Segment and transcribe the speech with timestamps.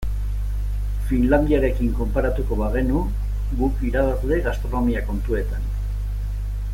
[1.09, 3.03] Finlandiarekin konparatuko bagenu
[3.61, 5.69] guk irabazle gastronomia kontuetan.